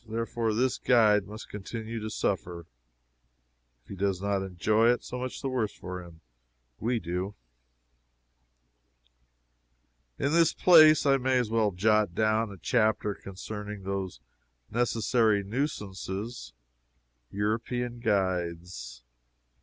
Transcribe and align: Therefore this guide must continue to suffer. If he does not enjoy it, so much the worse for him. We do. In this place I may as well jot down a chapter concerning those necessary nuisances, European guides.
Therefore 0.07 0.51
this 0.51 0.79
guide 0.79 1.27
must 1.27 1.47
continue 1.47 1.99
to 1.99 2.09
suffer. 2.09 2.65
If 3.83 3.89
he 3.89 3.95
does 3.95 4.19
not 4.19 4.41
enjoy 4.41 4.89
it, 4.89 5.03
so 5.03 5.19
much 5.19 5.43
the 5.43 5.47
worse 5.47 5.73
for 5.75 6.01
him. 6.01 6.21
We 6.79 6.99
do. 6.99 7.35
In 10.17 10.31
this 10.31 10.53
place 10.55 11.05
I 11.05 11.17
may 11.17 11.37
as 11.37 11.51
well 11.51 11.69
jot 11.69 12.15
down 12.15 12.51
a 12.51 12.57
chapter 12.57 13.13
concerning 13.13 13.83
those 13.83 14.19
necessary 14.71 15.43
nuisances, 15.43 16.53
European 17.29 17.99
guides. 17.99 19.03